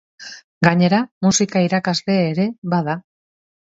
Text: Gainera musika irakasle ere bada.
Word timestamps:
Gainera 0.67 1.03
musika 1.29 1.63
irakasle 1.69 2.19
ere 2.35 2.51
bada. 2.77 3.01